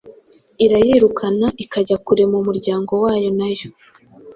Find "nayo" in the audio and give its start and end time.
3.37-3.69